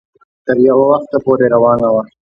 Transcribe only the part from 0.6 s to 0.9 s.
يو